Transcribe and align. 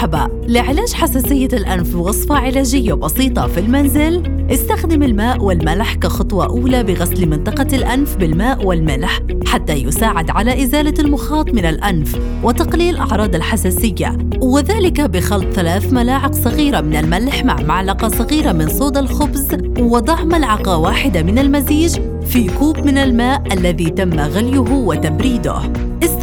مرحبا. 0.00 0.28
لعلاج 0.48 0.92
حساسية 0.92 1.48
الأنف 1.52 1.94
وصفة 1.94 2.34
علاجية 2.34 2.94
بسيطة 2.94 3.46
في 3.46 3.60
المنزل؟ 3.60 4.22
استخدم 4.50 5.02
الماء 5.02 5.42
والملح 5.42 5.94
كخطوة 5.94 6.46
أولى 6.46 6.82
بغسل 6.82 7.28
منطقة 7.28 7.76
الأنف 7.76 8.16
بالماء 8.16 8.66
والملح 8.66 9.20
حتى 9.46 9.72
يساعد 9.72 10.30
على 10.30 10.62
إزالة 10.62 10.94
المخاط 10.98 11.50
من 11.50 11.66
الأنف 11.66 12.18
وتقليل 12.42 12.96
أعراض 12.96 13.34
الحساسية. 13.34 14.18
وذلك 14.40 15.00
بخلط 15.00 15.52
ثلاث 15.52 15.92
ملاعق 15.92 16.34
صغيرة 16.34 16.80
من 16.80 16.96
الملح 16.96 17.44
مع 17.44 17.56
معلقة 17.62 18.08
صغيرة 18.08 18.52
من 18.52 18.68
صودا 18.68 19.00
الخبز 19.00 19.56
وضع 19.78 20.24
ملعقة 20.24 20.76
واحدة 20.76 21.22
من 21.22 21.38
المزيج 21.38 22.00
في 22.26 22.50
كوب 22.58 22.78
من 22.78 22.98
الماء 22.98 23.42
الذي 23.52 23.90
تم 23.90 24.20
غليه 24.20 24.58
وتبريده. 24.58 25.62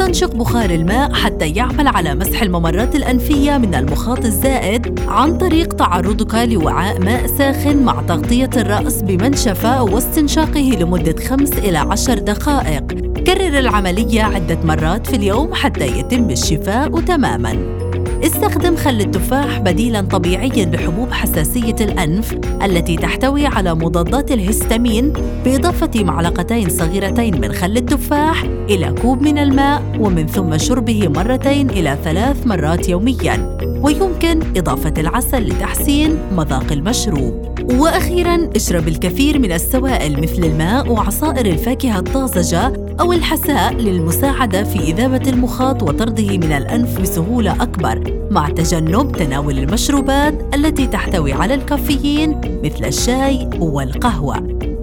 استنشق 0.08 0.36
بخار 0.36 0.70
الماء 0.70 1.14
حتى 1.14 1.50
يعمل 1.50 1.88
على 1.88 2.16
مسح 2.16 2.42
الممرات 2.42 2.96
الأنفية 2.96 3.58
من 3.58 3.76
المخاط 3.76 4.26
الزائد 4.26 5.00
عن 5.08 5.38
طريق 5.38 5.74
تعرضك 5.74 6.36
لوعاء 6.36 7.00
ماء 7.00 7.28
ساخن 7.28 7.78
مع 7.84 8.02
تغطية 8.02 8.50
الرأس 8.58 9.02
بمنشفة 9.02 9.84
واستنشاقه 9.84 10.78
لمدة 10.80 11.26
خمس 11.26 11.54
إلى 11.54 11.78
عشر 11.78 12.20
دقائق. 12.20 12.84
كرر 13.28 13.60
العملية 13.60 14.24
عدة 14.24 14.60
مرات 14.64 15.08
في 15.08 15.16
اليوم 15.16 15.54
حتى 15.54 16.00
يتم 16.00 16.30
الشفاء 16.30 17.00
تماماً. 17.00 17.87
استخدم 18.24 18.76
خل 18.76 19.02
التفاح 19.02 19.60
بديلا 19.60 20.02
طبيعيا 20.02 20.66
لحبوب 20.66 21.12
حساسية 21.12 21.76
الأنف 21.82 22.38
التي 22.64 22.96
تحتوي 22.96 23.46
على 23.46 23.76
مضادات 23.76 24.32
الهستامين 24.32 25.14
بإضافة 25.46 26.04
معلقتين 26.04 26.70
صغيرتين 26.70 27.42
من 27.42 27.54
خل 27.54 27.78
التفاح 27.78 28.44
إلى 28.44 28.96
كوب 29.02 29.22
من 29.22 29.38
الماء 29.38 29.82
ومن 30.00 30.28
ثم 30.28 30.58
شربه 30.58 31.08
مرتين 31.08 31.70
إلى 31.70 31.98
ثلاث 32.04 32.48
مرات 32.48 32.90
يومياً. 32.90 33.58
ويمكن 33.82 34.40
إضافة 34.58 34.94
العسل 34.98 35.44
لتحسين 35.44 36.18
مذاق 36.32 36.72
المشروب 36.72 37.48
وأخيراً 37.72 38.50
اشرب 38.56 38.88
الكثير 38.88 39.40
من 39.40 39.52
السوائل 39.52 40.22
مثل 40.22 40.44
الماء 40.44 40.92
وعصائر 40.92 41.46
الفاكهة 41.46 42.00
الطازجة 42.00 42.74
أو 43.00 43.14
الحساء 43.14 43.74
للمساعدة 43.74 44.64
في 44.64 44.80
إذابة 44.80 45.30
المخاط 45.30 45.84
وطرده 45.84 46.38
من 46.38 46.52
الأنف 46.52 47.02
بسهولة 47.02 47.64
أكبر 47.64 48.28
مع 48.32 48.50
تجنب 48.50 49.12
تناول 49.12 49.60
المشروبات 49.60 50.56
التي 50.56 50.88
تحتوي 50.88 51.34
على 51.34 51.54
الكافيين 51.54 52.42
مثل 52.64 52.86
الشاي 52.86 53.50
والقهوة 53.60 54.38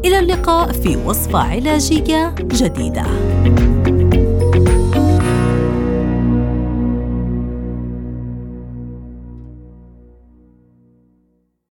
إلى 0.05 0.19
اللقاء 0.19 0.73
في 0.73 0.97
وصفة 0.97 1.39
علاجية 1.39 2.35
جديدة. 2.41 3.05